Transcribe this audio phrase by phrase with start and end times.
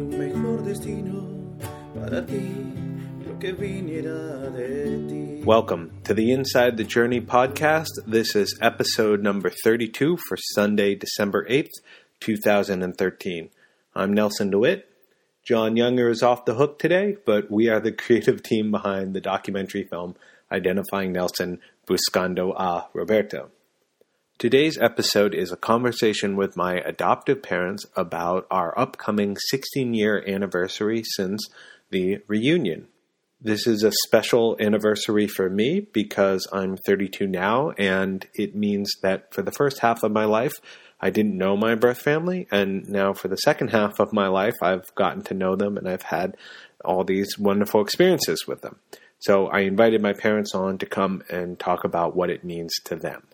[0.00, 1.58] un mejor destino
[1.94, 2.66] para ti.
[5.44, 7.88] Welcome to the Inside the Journey podcast.
[8.06, 11.70] This is episode number 32 for Sunday, December 8th,
[12.20, 13.48] 2013.
[13.94, 14.90] I'm Nelson de Witt.
[15.42, 19.22] John Younger is off the hook today, but we are the creative team behind the
[19.22, 20.16] documentary film
[20.52, 23.50] identifying Nelson Buscando a Roberto.
[24.40, 31.02] Today's episode is a conversation with my adoptive parents about our upcoming 16 year anniversary
[31.04, 31.46] since
[31.90, 32.88] the reunion.
[33.38, 39.34] This is a special anniversary for me because I'm 32 now, and it means that
[39.34, 40.54] for the first half of my life,
[41.02, 44.56] I didn't know my birth family, and now for the second half of my life,
[44.62, 46.38] I've gotten to know them and I've had
[46.82, 48.78] all these wonderful experiences with them.
[49.18, 52.96] So I invited my parents on to come and talk about what it means to
[52.96, 53.24] them.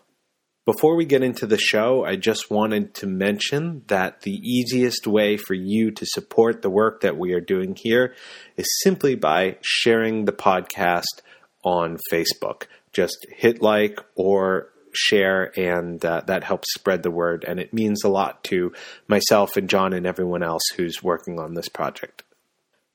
[0.67, 5.37] Before we get into the show, I just wanted to mention that the easiest way
[5.37, 8.13] for you to support the work that we are doing here
[8.57, 11.21] is simply by sharing the podcast
[11.63, 12.63] on Facebook.
[12.91, 17.45] Just hit like or share, and uh, that helps spread the word.
[17.47, 18.73] And it means a lot to
[19.07, 22.23] myself and John and everyone else who's working on this project.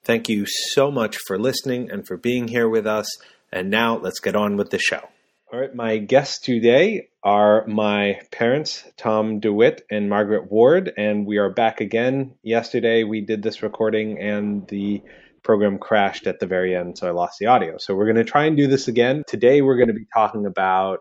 [0.05, 3.07] Thank you so much for listening and for being here with us.
[3.51, 5.09] And now let's get on with the show.
[5.51, 11.27] All right, my guests today are my parents, Tom de Witt and Margaret Ward, and
[11.27, 12.35] we are back again.
[12.43, 15.03] Yesterday we did this recording and the
[15.43, 17.79] program crashed at the very end, so I lost the audio.
[17.79, 19.25] So we're going to try and do this again.
[19.27, 21.01] Today we're going to be talking about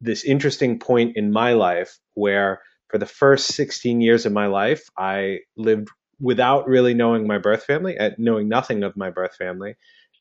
[0.00, 4.88] this interesting point in my life where for the first 16 years of my life,
[4.96, 5.88] I lived
[6.20, 9.76] without really knowing my birth family, uh, knowing nothing of my birth family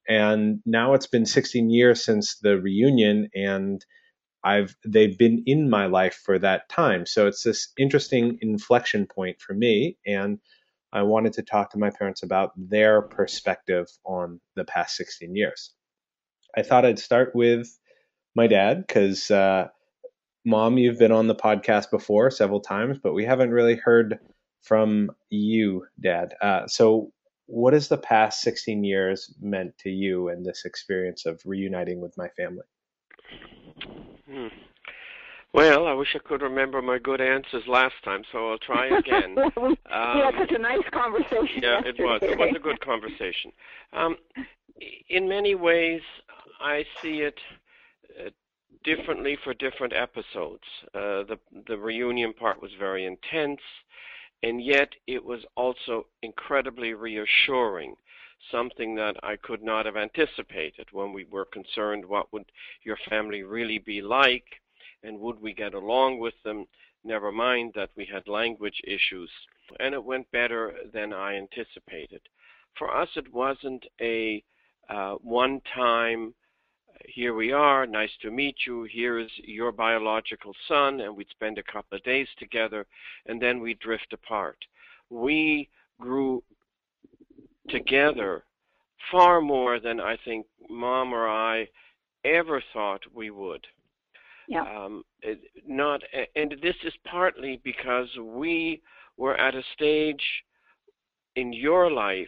[0.08, 3.84] and now it's been 16 years since the reunion and
[4.44, 7.06] I've they've been in my life for that time.
[7.06, 10.40] So it's this interesting inflection point for me and
[10.94, 15.74] I wanted to talk to my parents about their perspective on the past 16 years.
[16.56, 17.68] I thought I'd start with
[18.36, 19.70] my dad because, uh,
[20.46, 24.20] mom, you've been on the podcast before several times, but we haven't really heard
[24.62, 26.36] from you, dad.
[26.40, 27.12] Uh, so,
[27.48, 32.16] what has the past 16 years meant to you and this experience of reuniting with
[32.18, 32.66] my family?
[34.30, 34.48] Hmm.
[35.54, 39.36] Well, I wish I could remember my good answers last time, so I'll try again.
[39.58, 41.62] we, um, had such a nice conversation.
[41.62, 42.20] Yeah, it was.
[42.24, 43.52] It was a good conversation.
[43.94, 44.16] Um,
[45.10, 46.02] in many ways,
[46.60, 47.40] I see it
[48.20, 48.30] uh,
[48.84, 50.64] differently for different episodes.
[50.96, 53.62] Uh, the the reunion part was very intense
[54.44, 57.96] and yet it was also incredibly reassuring
[58.52, 62.46] something that I could not have anticipated when we were concerned what would
[62.84, 64.46] your family really be like
[65.04, 66.66] and would we get along with them
[67.04, 69.30] never mind that we had language issues
[69.80, 72.22] and it went better than I anticipated
[72.78, 74.44] for us it wasn't a
[74.90, 76.34] uh, one time
[77.08, 81.58] here we are, nice to meet you, here is your biological son, and we'd spend
[81.58, 82.86] a couple of days together,
[83.26, 84.58] and then we'd drift apart.
[85.10, 86.44] We grew
[87.70, 88.44] together
[89.12, 91.68] far more than I think mom or I
[92.26, 93.66] ever thought we would.
[94.48, 94.64] Yeah.
[94.64, 95.04] Um,
[95.68, 96.02] not,
[96.36, 98.82] and this is partly because we
[99.18, 100.24] were at a stage
[101.36, 102.28] in your life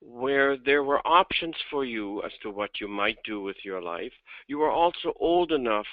[0.00, 4.12] where there were options for you as to what you might do with your life.
[4.46, 5.86] You were also old enough,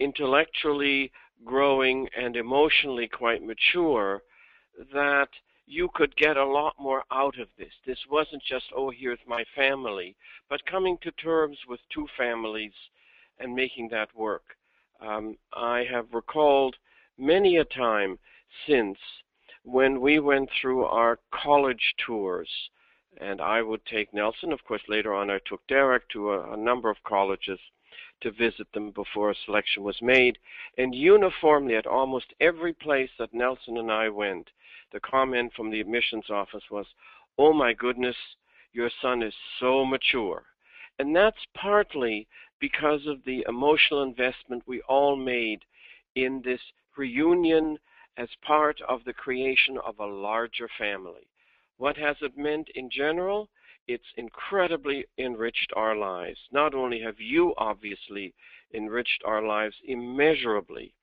[0.00, 1.12] intellectually
[1.44, 4.22] growing and emotionally quite mature,
[4.92, 5.28] that
[5.66, 7.72] you could get a lot more out of this.
[7.86, 10.16] This wasn't just, oh, here's my family,
[10.48, 12.72] but coming to terms with two families
[13.38, 14.56] and making that work.
[15.00, 16.76] Um, I have recalled
[17.18, 18.18] many a time
[18.66, 18.98] since
[19.64, 22.48] when we went through our college tours
[23.20, 24.52] and I would take Nelson.
[24.52, 27.60] Of course, later on, I took Derek to a, a number of colleges
[28.20, 30.38] to visit them before a selection was made.
[30.78, 34.50] And uniformly, at almost every place that Nelson and I went,
[34.94, 36.86] the comment from the admissions office was,
[37.36, 38.16] Oh my goodness,
[38.72, 40.44] your son is so mature.
[40.98, 42.28] And that's partly
[42.60, 45.62] because of the emotional investment we all made
[46.14, 46.60] in this
[46.96, 47.76] reunion
[48.16, 51.26] as part of the creation of a larger family.
[51.76, 53.48] What has it meant in general?
[53.88, 56.38] It's incredibly enriched our lives.
[56.52, 58.32] Not only have you obviously
[58.72, 60.94] enriched our lives immeasurably,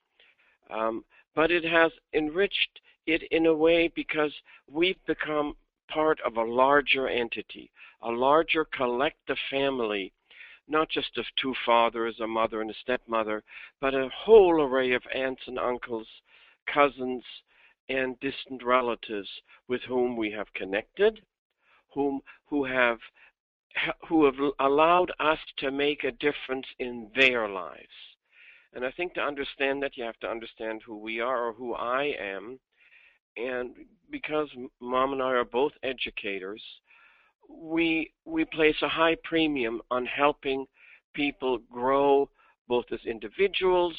[0.70, 1.04] um,
[1.36, 2.80] but it has enriched
[3.12, 4.34] it in a way because
[4.70, 5.56] we've become
[5.90, 7.72] part of a larger entity,
[8.02, 10.14] a larger collective family,
[10.68, 13.44] not just of two fathers, a mother and a stepmother,
[13.80, 16.08] but a whole array of aunts and uncles,
[16.74, 17.24] cousins,
[17.90, 19.30] and distant relatives
[19.68, 21.22] with whom we have connected,
[21.94, 23.00] whom who have
[24.08, 27.88] who have allowed us to make a difference in their lives.
[28.74, 31.74] And I think to understand that, you have to understand who we are or who
[31.74, 32.60] I am.
[33.38, 33.76] And
[34.10, 34.50] because
[34.80, 36.62] mom and I are both educators,
[37.50, 40.66] we we place a high premium on helping
[41.14, 42.30] people grow
[42.68, 43.96] both as individuals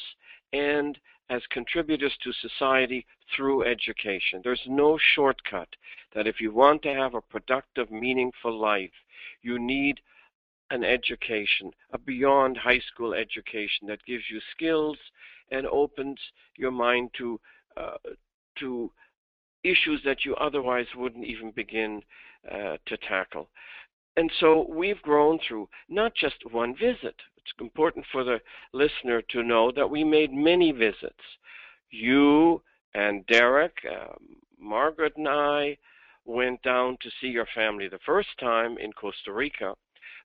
[0.53, 0.97] and
[1.29, 4.41] as contributors to society through education.
[4.43, 5.69] There's no shortcut
[6.13, 8.91] that if you want to have a productive, meaningful life,
[9.41, 9.99] you need
[10.69, 14.97] an education, a beyond high school education that gives you skills
[15.51, 16.19] and opens
[16.57, 17.39] your mind to
[17.77, 17.97] uh,
[18.59, 18.91] to
[19.63, 22.01] issues that you otherwise wouldn't even begin
[22.51, 23.49] uh, to tackle.
[24.17, 27.15] And so we've grown through not just one visit.
[27.37, 28.39] It's important for the
[28.73, 31.23] listener to know that we made many visits.
[31.89, 32.61] You
[32.93, 34.13] and Derek, uh,
[34.59, 35.77] Margaret and I
[36.25, 39.75] went down to see your family the first time in Costa Rica.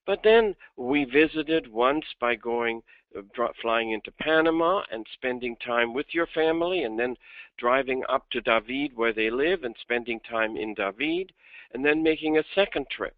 [0.08, 2.82] But then we visited once by going
[3.14, 7.14] uh, flying into Panama and spending time with your family, and then
[7.58, 11.34] driving up to David where they live and spending time in David,
[11.74, 13.16] and then making a second trip.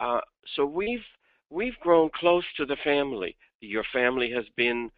[0.00, 0.20] Uh,
[0.56, 1.06] so we've
[1.50, 3.36] we've grown close to the family.
[3.60, 4.90] Your family has been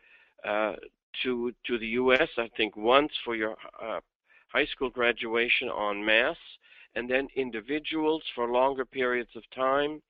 [0.43, 0.77] uh,
[1.23, 2.31] to to the U.S.
[2.39, 4.01] I think once for your uh,
[4.49, 6.57] high school graduation en masse,
[6.95, 10.01] and then individuals for longer periods of time.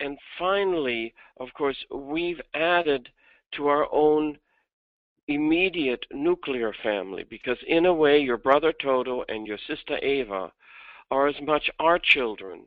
[0.00, 3.08] And finally, of course, we've added
[3.52, 4.38] to our own
[5.28, 10.52] immediate nuclear family because, in a way, your brother Toto and your sister Ava
[11.10, 12.62] are as much our children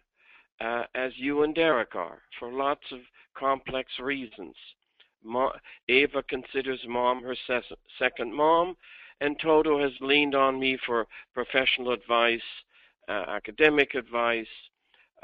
[0.61, 2.99] uh, as you and Derek are for lots of
[3.35, 4.55] complex reasons.
[5.23, 5.53] Ma-
[5.89, 7.35] Ava considers mom her
[7.99, 8.75] second mom,
[9.21, 12.41] and Toto has leaned on me for professional advice,
[13.09, 14.47] uh, academic advice,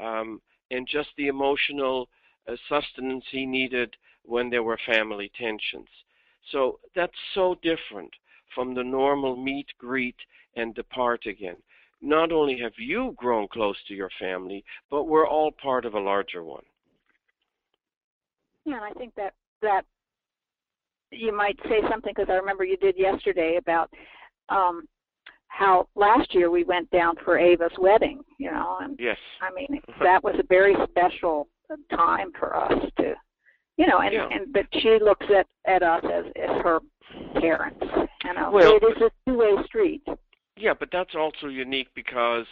[0.00, 0.40] um,
[0.70, 2.08] and just the emotional
[2.48, 3.94] uh, sustenance he needed
[4.24, 5.88] when there were family tensions.
[6.52, 8.10] So that's so different
[8.54, 10.16] from the normal meet, greet,
[10.56, 11.56] and depart again
[12.00, 16.00] not only have you grown close to your family, but we're all part of a
[16.00, 16.62] larger one.
[18.64, 19.84] Yeah, and I think that that
[21.10, 23.90] you might say something because I remember you did yesterday about
[24.48, 24.86] um,
[25.60, 28.22] how last year we went down for Ava's wedding.
[28.38, 31.46] You know, and yes, I mean that was a very special
[31.94, 33.14] time for us to,
[33.76, 34.28] you know, and yeah.
[34.30, 36.80] and but she looks at at us as as her
[37.40, 37.84] parents.
[38.24, 40.02] You know, well, it is a two way street.
[40.56, 42.46] Yeah, but that's also unique because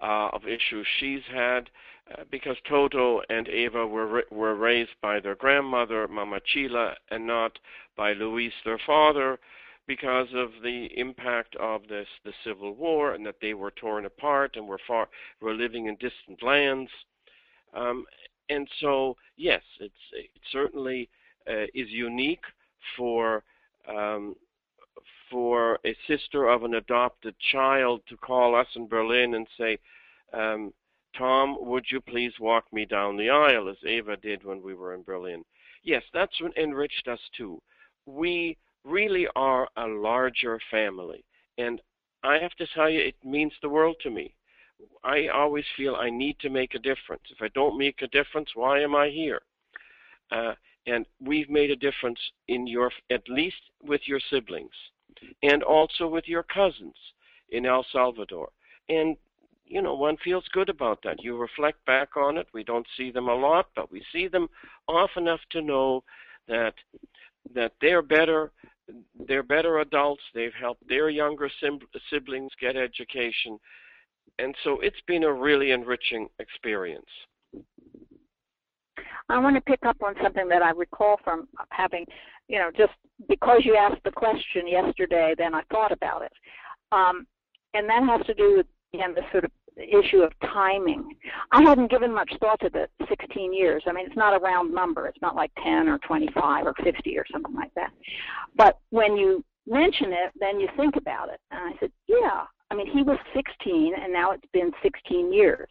[0.00, 1.70] uh, of issues she's had.
[2.12, 7.58] Uh, because Toto and Ava were were raised by their grandmother, Mama Chila, and not
[7.96, 9.38] by Luis, their father,
[9.90, 14.54] because of the impact of this the Civil War and that they were torn apart
[14.54, 15.08] and were far
[15.40, 16.88] were living in distant lands.
[17.74, 18.04] Um,
[18.48, 19.90] and so, yes, it
[20.52, 21.08] certainly
[21.50, 22.44] uh, is unique
[22.96, 23.42] for
[23.88, 24.36] um,
[25.28, 29.76] for a sister of an adopted child to call us in Berlin and say,
[30.32, 30.72] um,
[31.18, 34.94] Tom, would you please walk me down the aisle, as Ava did when we were
[34.94, 35.42] in Berlin?
[35.82, 37.60] Yes, that's enriched us too.
[38.06, 41.24] We really are a larger family.
[41.58, 41.80] And
[42.22, 44.34] I have to tell you, it means the world to me.
[45.04, 47.22] I always feel I need to make a difference.
[47.30, 49.42] If I don't make a difference, why am I here?
[50.30, 50.54] Uh,
[50.86, 54.70] and we've made a difference in your, at least with your siblings
[55.42, 56.94] and also with your cousins
[57.50, 58.48] in El Salvador.
[58.88, 59.16] And
[59.70, 61.22] you know, one feels good about that.
[61.22, 62.48] You reflect back on it.
[62.52, 64.48] We don't see them a lot, but we see them
[64.88, 66.02] often enough to know
[66.48, 66.74] that
[67.54, 68.52] that they're better
[69.28, 70.22] they're better adults.
[70.34, 71.48] They've helped their younger
[72.10, 73.58] siblings get education.
[74.38, 77.06] And so it's been a really enriching experience.
[79.28, 82.04] I want to pick up on something that I recall from having,
[82.48, 82.92] you know, just
[83.28, 86.32] because you asked the question yesterday, then I thought about it.
[86.90, 87.26] Um,
[87.74, 89.52] and that has to do with, again, the sort of
[89.82, 91.16] issue of timing.
[91.52, 93.82] I hadn't given much thought to the 16 years.
[93.86, 95.06] I mean, it's not a round number.
[95.06, 97.90] It's not like 10 or 25 or 50 or something like that.
[98.56, 101.40] But when you mention it, then you think about it.
[101.50, 102.44] And I said, yeah.
[102.70, 105.68] I mean, he was 16, and now it's been 16 years.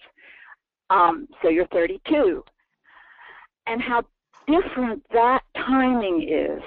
[0.90, 2.44] Um, so you're 32
[3.70, 4.04] and how
[4.48, 6.62] different that timing is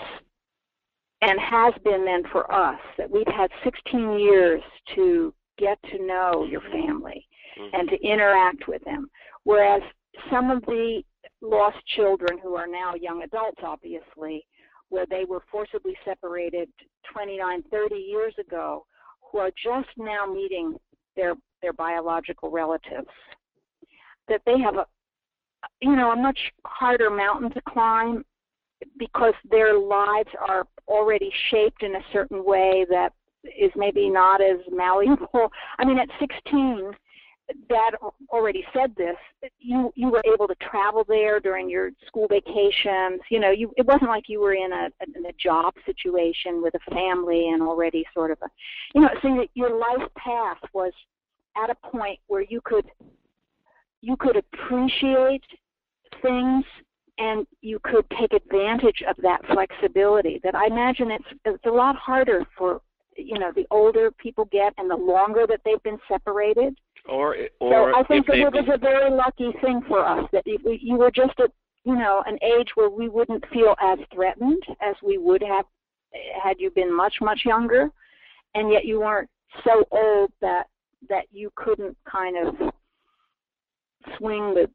[1.20, 4.62] and has been then for us that we've had 16 years
[4.94, 7.26] to get to know your family
[7.58, 7.74] mm-hmm.
[7.74, 9.08] and to interact with them
[9.44, 9.82] whereas
[10.30, 11.02] some of the
[11.40, 14.44] lost children who are now young adults obviously
[14.88, 16.68] where they were forcibly separated
[17.12, 18.84] 29 30 years ago
[19.30, 20.74] who are just now meeting
[21.16, 23.08] their their biological relatives
[24.28, 24.86] that they have a
[25.80, 28.24] you know a much harder mountain to climb
[28.98, 33.12] because their lives are already shaped in a certain way that
[33.44, 35.50] is maybe not as malleable.
[35.78, 36.92] I mean, at 16,
[37.68, 37.94] Dad
[38.30, 39.16] already said this.
[39.58, 43.20] You you were able to travel there during your school vacations.
[43.30, 46.74] You know, you it wasn't like you were in a in a job situation with
[46.74, 48.48] a family and already sort of a,
[48.94, 50.92] you know, so that your life path was
[51.56, 52.86] at a point where you could
[54.00, 55.44] you could appreciate
[56.20, 56.64] things
[57.18, 61.94] and you could take advantage of that flexibility that i imagine it's it's a lot
[61.96, 62.80] harder for
[63.16, 66.74] you know the older people get and the longer that they've been separated
[67.08, 70.46] or or so i think that it was a very lucky thing for us that
[70.46, 71.50] you, you were just at
[71.84, 75.64] you know an age where we wouldn't feel as threatened as we would have
[76.42, 77.90] had you been much much younger
[78.54, 79.28] and yet you weren't
[79.64, 80.66] so old that
[81.08, 82.72] that you couldn't kind of
[84.18, 84.68] swing the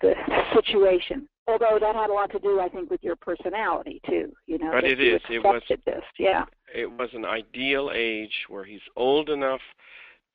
[0.00, 0.14] the
[0.54, 1.28] situation.
[1.46, 4.32] Although that had a lot to do, I think, with your personality too.
[4.46, 5.20] You know, but it is.
[5.28, 5.62] It was.
[5.68, 6.02] This.
[6.18, 6.44] Yeah.
[6.74, 9.60] It was an ideal age where he's old enough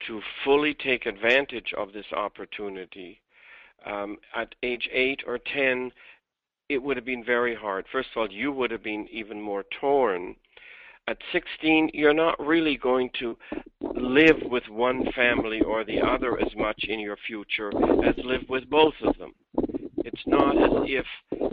[0.07, 3.21] to fully take advantage of this opportunity.
[3.85, 5.91] Um, at age eight or ten,
[6.69, 7.85] it would have been very hard.
[7.91, 10.35] First of all, you would have been even more torn
[11.07, 13.37] at 16, you're not really going to
[13.81, 17.69] live with one family or the other as much in your future
[18.03, 19.33] as live with both of them.
[19.97, 21.05] It's not as if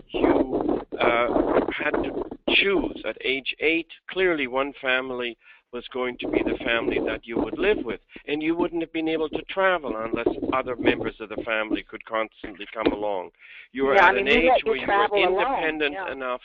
[0.08, 2.22] you uh, had to
[2.54, 3.02] choose.
[3.06, 5.36] At age 8, clearly one family
[5.72, 8.92] was going to be the family that you would live with, and you wouldn't have
[8.92, 13.30] been able to travel unless other members of the family could constantly come along.
[13.72, 16.12] You were yeah, at I mean, an age where you were independent yeah.
[16.12, 16.42] enough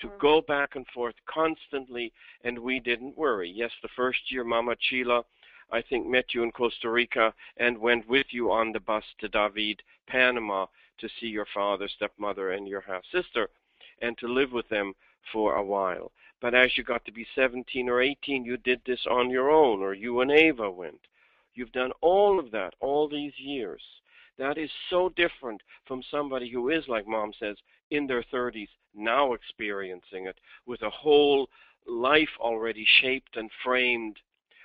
[0.00, 0.18] to Mhm.
[0.18, 2.12] go back and forth constantly,
[2.42, 3.48] and we didn't worry.
[3.48, 5.24] Yes, the first year, Mama Chila,
[5.70, 9.28] I think, met you in Costa Rica and went with you on the bus to
[9.28, 10.66] David, Panama,
[10.98, 13.50] to see your father, stepmother, and your half sister,
[14.00, 14.94] and to live with them
[15.32, 16.12] for a while.
[16.40, 19.80] But as you got to be 17 or 18, you did this on your own,
[19.80, 21.00] or you and Ava went.
[21.54, 23.82] You've done all of that all these years.
[24.36, 27.56] That is so different from somebody who is, like mom says,
[27.90, 31.48] in their 30s now experiencing it with a whole
[31.86, 34.18] life already shaped and framed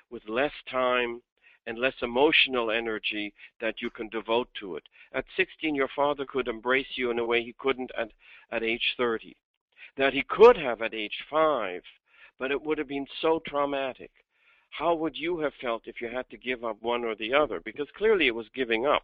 [0.10, 1.22] with less time
[1.68, 4.84] and less emotional energy that you can devote to it.
[5.14, 8.12] At 16, your father could embrace you in a way he couldn't at,
[8.52, 9.36] at age 30,
[9.98, 11.82] that he could have at age 5,
[12.38, 14.12] but it would have been so traumatic.
[14.70, 17.60] How would you have felt if you had to give up one or the other?
[17.60, 19.04] Because clearly it was giving up.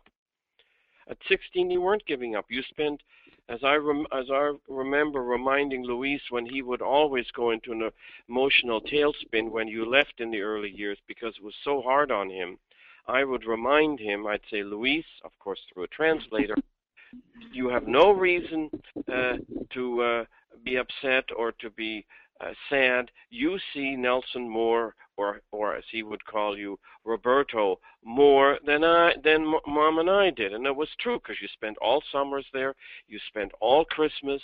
[1.07, 2.45] At 16, you weren't giving up.
[2.49, 3.01] You spent
[3.47, 7.91] as I rem- as I remember reminding Luis when he would always go into an
[8.27, 12.29] emotional tailspin when you left in the early years because it was so hard on
[12.29, 12.57] him.
[13.07, 14.25] I would remind him.
[14.25, 16.55] I'd say, Luis, of course through a translator,
[17.51, 18.69] you have no reason
[19.11, 19.37] uh,
[19.73, 20.25] to uh,
[20.63, 22.05] be upset or to be
[22.41, 23.11] uh, sad.
[23.29, 29.13] You see Nelson more, or or as he would call you, Roberto, more than I
[29.23, 32.75] than Mom and I did, and it was true because you spent all summers there,
[33.07, 34.41] you spent all Christmas,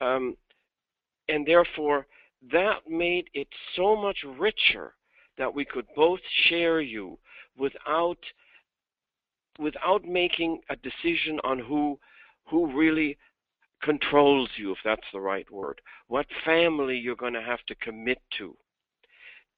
[0.00, 0.36] um,
[1.28, 2.06] and therefore
[2.52, 4.94] that made it so much richer
[5.36, 7.18] that we could both share you
[7.56, 8.18] without
[9.58, 11.98] without making a decision on who
[12.46, 13.16] who really
[13.82, 15.80] controls you, if that's the right word.
[16.08, 18.56] What family you're going to have to commit to.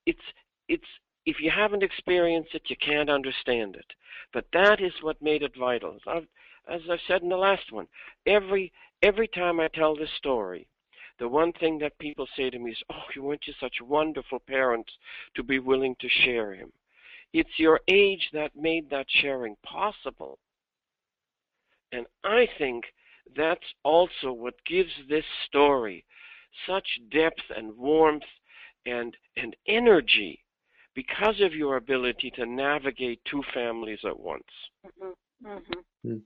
[0.06, 0.20] It's
[0.68, 0.84] it's
[1.26, 3.86] if you haven't experienced it, you can't understand it.
[4.32, 5.98] But that is what made it vital.
[6.06, 6.26] I've,
[6.68, 7.86] as I said in the last one,
[8.26, 8.72] every
[9.02, 10.68] every time I tell this story,
[11.18, 14.40] the one thing that people say to me is, "Oh, you weren't just such wonderful
[14.40, 14.92] parents
[15.34, 16.72] to be willing to share him."
[17.32, 20.38] It's your age that made that sharing possible.
[21.92, 22.84] And I think
[23.36, 26.04] that's also what gives this story
[26.66, 28.24] such depth and warmth
[28.86, 30.44] and, and energy
[30.94, 34.44] because of your ability to navigate two families at once.
[34.86, 35.46] Mm-hmm.
[35.46, 36.16] Mm-hmm.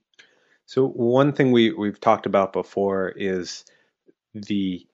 [0.67, 3.65] So one thing we we've talked about before is
[4.33, 4.87] the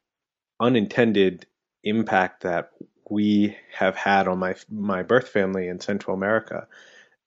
[0.59, 1.47] unintended
[1.85, 2.71] impact that
[3.09, 6.67] we have had on my my birth family in Central America,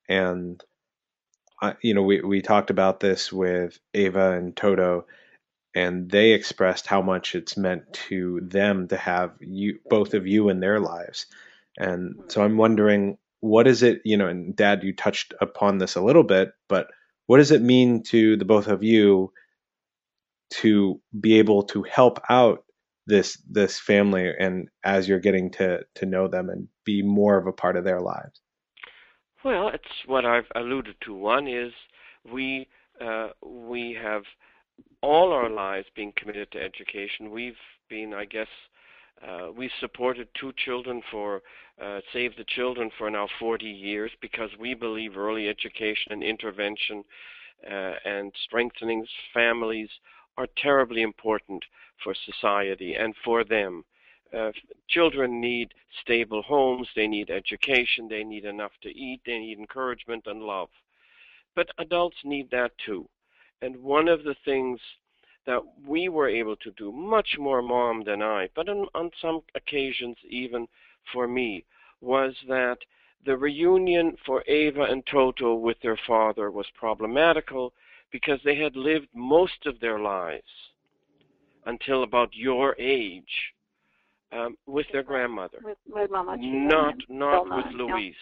[0.10, 0.64] and
[1.64, 5.06] I, you know we we talked about this with Ava and Toto,
[5.74, 10.50] and they expressed how much it's meant to them to have you both of you
[10.50, 11.26] in their lives,
[11.78, 15.96] and so I'm wondering what is it you know and Dad you touched upon this
[15.96, 16.88] a little bit, but
[17.28, 19.32] what does it mean to the both of you
[20.52, 22.66] to be able to help out
[23.08, 27.48] this this family and as you're getting to to know them and be more of
[27.48, 28.43] a part of their lives?
[29.44, 31.14] Well, it's what I've alluded to.
[31.14, 31.74] One is
[32.32, 32.68] we
[33.02, 34.24] uh, we have
[35.02, 37.30] all our lives been committed to education.
[37.30, 37.58] We've
[37.90, 38.48] been, I guess,
[39.28, 41.42] uh, we supported two children for
[41.84, 47.04] uh, Save the Children for now 40 years because we believe early education and intervention
[47.70, 49.90] uh, and strengthening families
[50.38, 51.64] are terribly important
[52.02, 53.84] for society and for them.
[54.34, 54.52] Uh,
[54.88, 60.24] children need stable homes, they need education, they need enough to eat, they need encouragement
[60.26, 60.70] and love.
[61.56, 63.08] But adults need that too.
[63.62, 64.80] And one of the things
[65.46, 69.42] that we were able to do, much more mom than I, but on, on some
[69.56, 70.68] occasions even
[71.12, 71.66] for me,
[72.02, 72.80] was that
[73.26, 77.74] the reunion for Ava and Toto with their father was problematical
[78.12, 80.72] because they had lived most of their lives
[81.66, 83.53] until about your age
[84.34, 88.16] um, with their grandmother, with, with Mama not not with Luis.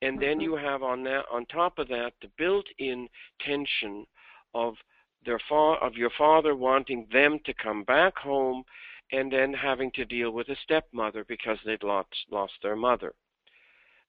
[0.00, 0.42] And then Mhm.
[0.42, 3.08] you have on that on top of that the built-in
[3.40, 4.06] tension
[4.54, 4.76] of
[5.24, 8.64] their fa- of your father wanting them to come back home
[9.10, 13.14] and then having to deal with a stepmother because they'd lost lost their mother.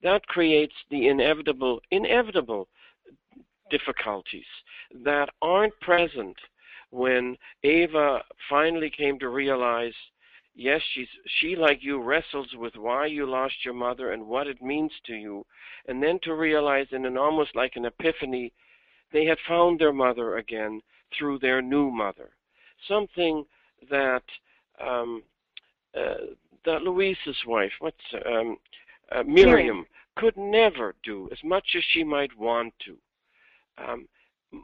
[0.02, 2.70] That creates the inevitable inevitable
[3.70, 4.48] difficulties
[4.92, 6.38] that aren't present
[6.92, 9.94] when Ava finally came to realize
[10.60, 11.08] yes she's
[11.40, 15.14] she like you wrestles with why you lost your mother and what it means to
[15.14, 15.46] you.
[15.88, 18.52] And then to realize in an almost like an epiphany
[19.14, 20.82] they had found their mother again
[21.18, 22.32] through their new mother.
[22.88, 23.46] Something
[23.90, 24.24] that
[24.86, 25.24] um
[25.96, 26.36] uh,
[26.66, 28.58] that Luis's wife what's um
[29.12, 29.86] uh, Miriam,
[30.18, 32.98] could never do as much as she might want to.
[33.78, 34.10] Um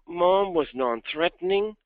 [0.07, 1.77] mom was non-threatening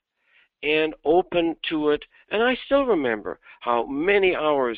[0.63, 2.03] and open to it.
[2.31, 4.77] And I still remember how many hours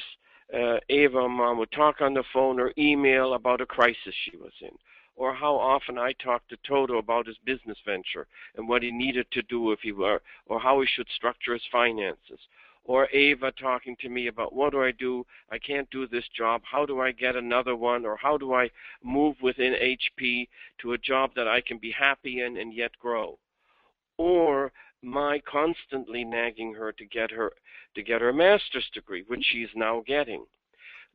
[0.53, 4.37] uh, Ava and Mom would talk on the phone or email about a crisis she
[4.37, 4.71] was in,
[5.15, 9.27] or how often I talked to Toto about his business venture and what he needed
[9.31, 12.39] to do if he were, or how he should structure his finances.
[12.83, 15.25] Or Ava talking to me about what do I do?
[15.51, 16.63] I can't do this job.
[16.69, 18.05] How do I get another one?
[18.05, 18.71] Or how do I
[19.03, 20.47] move within HP
[20.79, 23.37] to a job that I can be happy in and yet grow?
[24.17, 27.53] Or my constantly nagging her to get her
[27.95, 30.45] to get her master's degree, which she's now getting.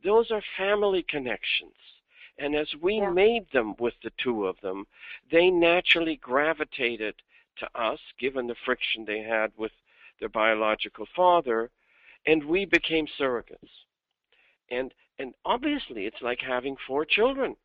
[0.05, 1.75] Those are family connections.
[2.39, 3.11] And as we Yeah.
[3.11, 4.87] made them with the two of them,
[5.31, 7.15] they naturally gravitated
[7.57, 9.73] to us, given the friction they had with
[10.19, 11.71] their biological father,
[12.27, 13.85] and we became surrogates.
[14.69, 17.57] And and obviously it's like having four children.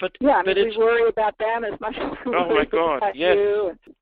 [0.00, 2.48] But Yeah, I but mean, it's we worry about them as much as we Oh,
[2.48, 3.36] my God, about yes.
[3.36, 3.68] you.
[3.68, 3.96] and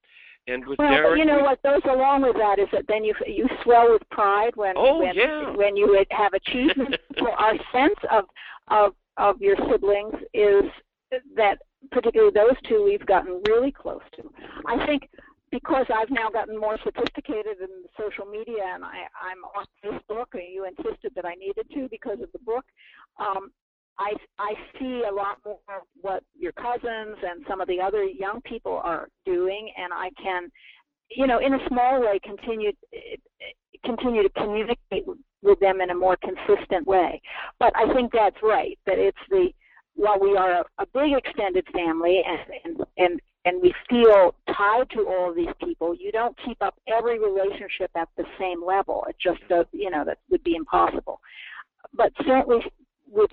[0.48, 3.14] with Well, Derek you know we- what goes along with that is that then you
[3.26, 5.50] you swell with pride when Oh, when yeah.
[5.56, 6.96] when you have achievements.
[7.18, 8.24] so our sense of
[8.68, 10.64] of of your siblings is
[11.36, 11.58] that
[11.90, 14.30] particularly those two we've gotten really close to.
[14.66, 15.08] I think
[15.50, 20.26] because I've now gotten more sophisticated in the social media and I, I'm on Facebook
[20.34, 22.64] and you insisted that I needed to because of the book,
[23.18, 23.52] um,
[23.98, 25.58] I I see a lot more
[26.00, 30.50] what your cousins and some of the other young people are doing, and I can,
[31.10, 32.72] you know, in a small way, continue
[33.84, 35.06] continue to communicate
[35.42, 37.20] with them in a more consistent way.
[37.58, 38.78] But I think that's right.
[38.86, 39.48] That it's the
[39.94, 44.90] while we are a, a big extended family and and and and we feel tied
[44.90, 49.06] to all of these people, you don't keep up every relationship at the same level.
[49.08, 51.20] It just does, you know, that would be impossible.
[51.94, 52.60] But certainly
[53.08, 53.30] with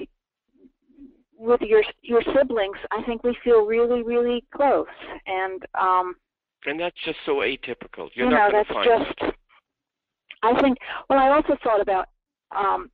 [1.44, 4.88] with your your siblings, I think we feel really, really close,
[5.28, 6.16] and um,
[6.66, 8.10] and that's just so atypical.
[8.16, 9.34] You're you know going that's find just.
[10.42, 10.78] I think.
[11.10, 12.08] Well, I also thought about
[12.56, 12.90] um,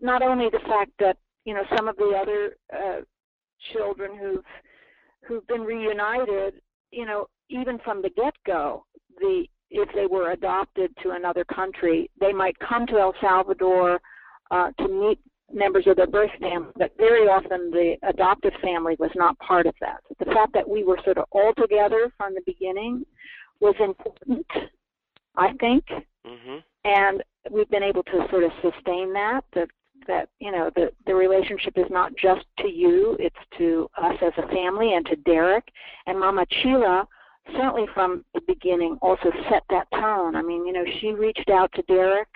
[0.00, 3.00] not only the fact that you know some of the other uh,
[3.72, 4.44] children who've
[5.26, 6.54] who've been reunited,
[6.92, 8.84] you know, even from the get-go,
[9.18, 14.00] the if they were adopted to another country, they might come to El Salvador
[14.50, 15.18] uh, to meet
[15.52, 19.74] members of their birth family, but very often the adoptive family was not part of
[19.80, 20.00] that.
[20.18, 23.04] The fact that we were sort of all together from the beginning
[23.60, 24.46] was important,
[25.36, 25.84] I think,
[26.26, 29.44] hmm and we've been able to sort of sustain that.
[29.52, 29.68] That
[30.06, 34.32] that you know the the relationship is not just to you; it's to us as
[34.38, 35.68] a family and to Derek
[36.06, 37.06] and Mama Chila.
[37.52, 40.36] Certainly from the beginning, also set that tone.
[40.36, 42.28] I mean, you know, she reached out to Derek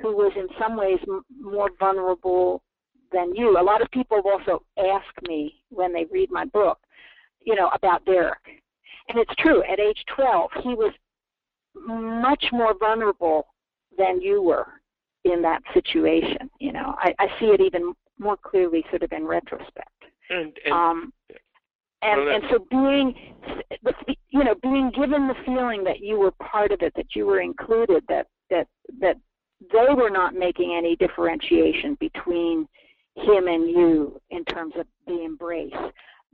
[0.00, 2.62] who was in some ways m- more vulnerable
[3.12, 3.58] than you.
[3.58, 6.78] A lot of people also ask me when they read my book,
[7.44, 8.62] you know, about Derek.
[9.08, 10.92] And it's true, at age 12, he was
[11.74, 13.46] much more vulnerable
[13.96, 14.66] than you were.
[15.24, 16.48] in that situation.
[16.60, 20.04] You know, I, I see it even more clearly sort of in retrospect.
[20.30, 21.12] And, and um,
[22.02, 23.14] and Well, and so being
[24.30, 27.40] you know being given the feeling that you were part of it that you were
[27.40, 28.68] included that that
[29.00, 29.16] that
[29.60, 32.68] they were not making any differentiation between
[33.16, 35.72] him and you in terms of the embrace.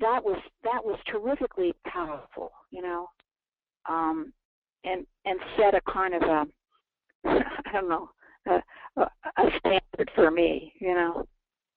[0.01, 3.09] That was that was terrifically powerful you know?
[3.89, 4.33] Um
[4.85, 6.47] and and set a kind of a
[7.27, 8.11] i don't know
[8.47, 8.61] a,
[8.99, 11.27] a, standard for me you know?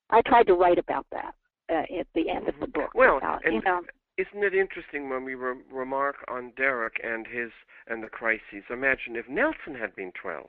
[0.09, 1.33] I tried to write about that
[1.69, 3.81] uh, at the end of the book Well, about, and you know?
[4.17, 7.51] isn't it interesting when we re- remark on Derek and his
[7.87, 8.63] and the crises?
[8.69, 10.45] Imagine if Nelson had been 12,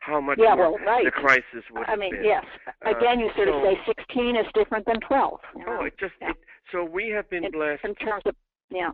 [0.00, 1.04] how much Yeah, more well, right.
[1.04, 2.24] the crisis would I mean, been.
[2.24, 2.44] yes.
[2.84, 5.40] Uh, Again, you sort of so- say 16 is different than 12.
[5.56, 6.30] You know, Oh, it just Yeah.
[6.30, 6.36] it,
[6.72, 7.84] so we have been in, blessed.
[7.84, 8.34] in terms of
[8.70, 8.90] yeah,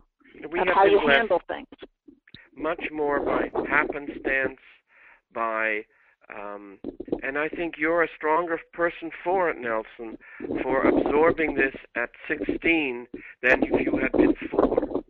[0.49, 1.67] We of have how been you blessed handle things.
[2.55, 4.59] much more by happenstance,
[5.33, 5.85] by
[6.35, 6.77] um,
[7.23, 10.17] and I think you're a stronger person for it, Nelson,
[10.61, 13.07] for absorbing this at 16
[13.41, 15.03] than if you had been four.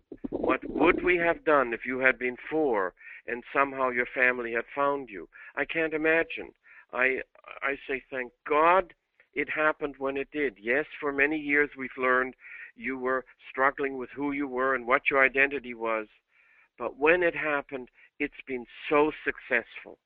[0.47, 2.93] What would we have done if you had been four
[3.27, 5.27] and somehow your family had found you?
[5.57, 6.53] I can't imagine.
[6.93, 7.19] I
[7.61, 8.93] I say thank God
[9.33, 10.55] it happened when it did.
[10.57, 12.33] Yes, for many years we've learned
[12.77, 16.07] you were struggling with who you were and what your identity was.
[16.79, 19.97] But when it happened, it's been so successful.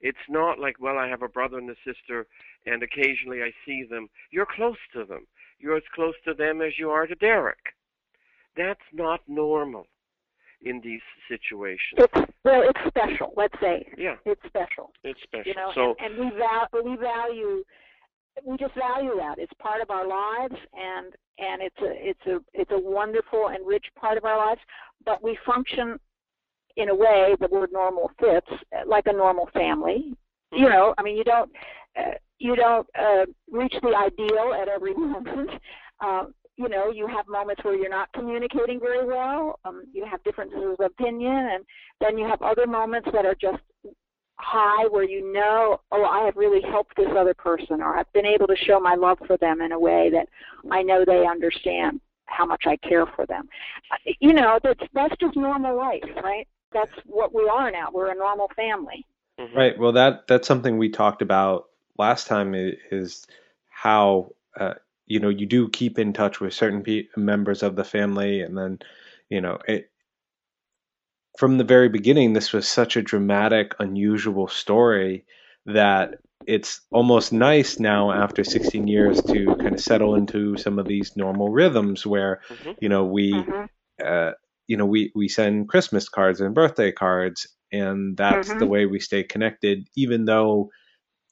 [0.00, 2.26] It's not like, well, I have a brother and a sister,
[2.64, 4.08] and occasionally I see them.
[4.30, 5.26] You're close to them.
[5.58, 7.71] You're as close to them as you are to Derek.
[8.56, 9.86] That's not normal
[10.62, 11.98] in these situations.
[11.98, 13.32] It's well, it's special.
[13.36, 14.92] Let's say Yeah, it's special.
[15.04, 15.46] it's special.
[15.46, 17.64] You know, so, and, and we val- we value
[18.44, 19.38] we just value that.
[19.38, 23.66] It's part of our lives, and and it's a it's a it's a wonderful and
[23.66, 24.60] rich part of our lives.
[25.04, 25.98] But we function
[26.76, 28.46] in a way the word normal fits
[28.86, 30.14] like a normal family.
[30.52, 31.50] You know, I mean, you don't
[31.98, 35.50] uh, you don't uh, reach the ideal at every moment.
[36.00, 36.24] Uh,
[36.56, 39.58] you know, you have moments where you're not communicating very well.
[39.64, 41.64] Um, you have differences of opinion, and
[42.00, 43.62] then you have other moments that are just
[44.38, 48.26] high where you know, oh, I have really helped this other person, or I've been
[48.26, 50.28] able to show my love for them in a way that
[50.70, 53.48] I know they understand how much I care for them.
[53.90, 56.46] Uh, You know, that's that's just normal life, right?
[56.72, 57.88] That's what we are now.
[57.92, 59.06] We're a normal family.
[59.38, 59.54] mhm.
[59.54, 59.78] Right.
[59.78, 62.54] Well, that that's something we talked about last time
[62.90, 63.26] is
[63.68, 64.74] how uh,
[65.06, 68.56] you know you do keep in touch with certain pe- members of the family, and
[68.56, 68.78] then
[69.28, 69.90] you know it.
[71.38, 75.24] From the very beginning, this was such a dramatic, unusual story
[75.66, 80.86] that it's almost nice now after 16 years to kind of settle into some of
[80.86, 82.76] these normal rhythms where Mhm.
[82.80, 83.68] you know we Mhm.
[84.04, 84.32] uh,
[84.66, 88.58] you know, we, we send Christmas cards and birthday cards, and that's Mhm.
[88.58, 90.70] the way we stay connected, even though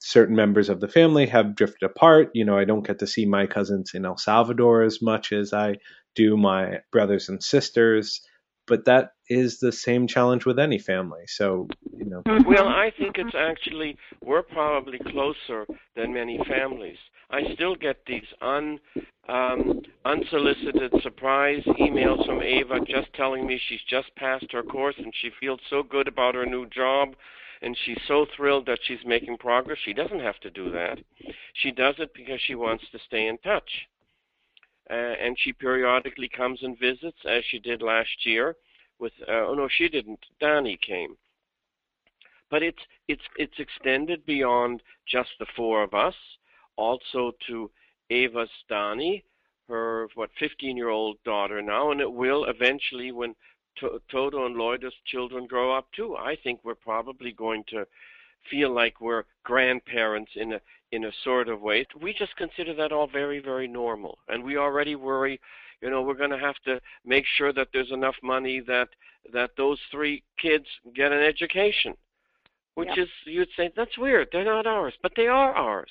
[0.00, 2.30] certain members of the family have drifted apart.
[2.34, 5.52] You know, I don't get to see my cousins in El Salvador as much as
[5.52, 5.76] I
[6.16, 8.20] do my brothers and sisters,
[8.66, 11.22] but that is the same challenge with any family.
[11.26, 12.68] So, you know, Well.
[12.68, 16.96] I think it's actually we're probably closer than many families.
[17.30, 18.80] I still get these un
[19.28, 25.12] um, unsolicited surprise emails from Ava just telling me she's just passed her course and
[25.20, 27.14] she feels so good about her new job
[27.62, 29.78] and she's so thrilled that she's making progress.
[29.84, 30.98] She doesn't have to do that.
[31.54, 33.70] She does it because she wants to stay in touch.
[34.90, 38.56] Uh, and she periodically comes and visits as she did last year
[38.98, 41.16] with uh, oh no she didn't Danny came
[42.50, 46.14] but it's it's it's extended beyond just the four of us,
[46.76, 47.70] also to
[48.10, 49.22] Ava Stani,
[49.68, 53.34] her what 15 year old daughter now, and it will eventually when
[53.80, 56.16] to- Toto and Lloyd's children grow up too.
[56.16, 57.86] I think we're probably going to
[58.50, 60.60] feel like we're grandparents in a
[60.92, 61.86] in a sort of way.
[62.00, 65.40] We just consider that all very very normal, and we already worry.
[65.80, 68.88] You know, we're going to have to make sure that there's enough money that
[69.32, 71.94] that those three kids get an education
[72.74, 75.90] which is you'd say that's weird they're not ours but they are ours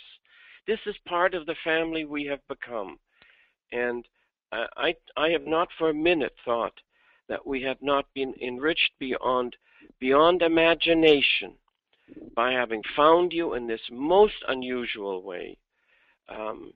[0.68, 2.98] this is part of the family we have become
[3.72, 4.06] and
[4.52, 6.74] I, I i have not for a minute thought
[7.30, 9.56] that we have not been enriched beyond
[10.00, 11.54] beyond imagination
[12.36, 15.58] by having found you in this most unusual way
[16.28, 16.74] um,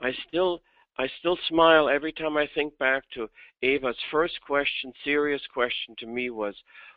[0.00, 0.62] i still
[0.98, 3.28] i still smile every time i think back to
[3.62, 6.54] ava's first question serious question to me was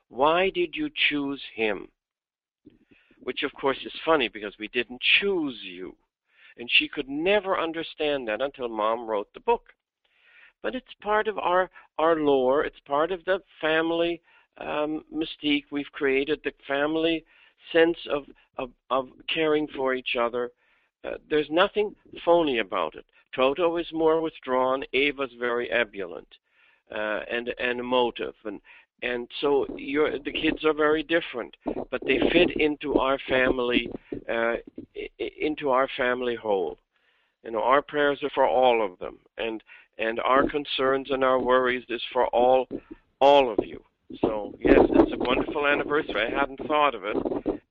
[0.08, 1.90] why did you choose him
[3.24, 5.96] which of course is funny because we didn't choose you.
[6.58, 9.74] And she could never understand that until mom wrote the book.
[10.64, 14.22] But it's part of our, our lore, it's part of the family
[14.58, 15.66] um, mystique.
[15.72, 17.26] We've created the family
[17.72, 18.26] sense of,
[18.58, 20.52] of, of caring for each other.
[21.04, 23.06] Uh, there's nothing phony about it.
[23.36, 24.84] Toto is more withdrawn.
[24.94, 26.28] Ava's very ebullient
[26.94, 28.60] uh, and and emotive, and
[29.02, 31.56] and so the kids are very different,
[31.90, 33.90] but they fit into our family,
[34.30, 34.56] uh,
[35.40, 36.78] into our family whole.
[37.44, 39.64] You know, our prayers are for all of them, and
[40.02, 42.68] and our concerns and our worries is for all
[43.20, 43.82] all of you.
[44.22, 46.22] So yes, it's a wonderful anniversary.
[46.22, 47.16] I hadn't thought of it,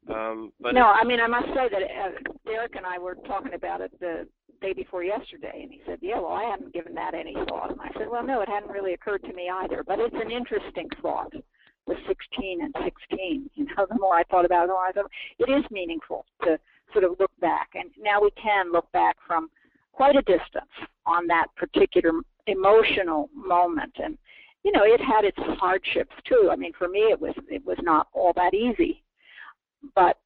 [0.09, 3.55] um, but no, I mean I must say that uh, Derek and I were talking
[3.55, 4.27] about it the
[4.63, 7.81] day before yesterday, and he said, "Yeah, well, I hadn't given that any thought." And
[7.81, 10.89] I said, "Well, no, it hadn't really occurred to me either, but it's an interesting
[11.03, 11.33] thought."
[11.87, 13.51] The 16 and 16.
[13.55, 16.25] You know, the more I thought about it, the more I thought it is meaningful
[16.45, 16.59] to
[16.93, 19.51] sort of look back, and now we can look back from
[19.93, 20.71] quite a distance
[21.11, 22.13] on that particular
[22.47, 24.19] emotional moment, and
[24.65, 26.51] you know, it had its hardships too.
[26.53, 29.03] I mean, for me, it was it was not all that easy,
[29.95, 30.19] but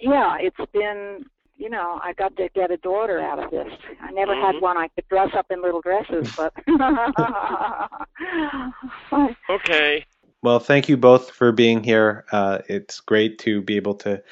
[0.00, 1.24] yeah, it's been
[1.58, 3.66] you know, I got to get a daughter out of this.
[4.00, 4.56] I never mm-hmm.
[4.56, 6.54] had one I could dress up in little dresses, but
[9.50, 10.06] okay.
[10.40, 12.24] Well, thank you both for being here.
[12.30, 14.22] Uh, it's great to be able to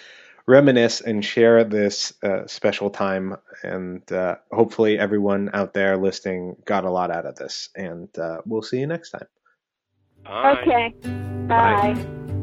[0.47, 6.85] reminisce and share this uh, special time, and uh, hopefully, everyone out there listening got
[6.85, 7.69] a lot out of this.
[7.75, 9.27] And uh, we'll see you next time.
[10.25, 10.61] Bye.
[10.63, 10.95] Okay.
[11.47, 11.95] Bye.
[11.95, 12.36] Bye.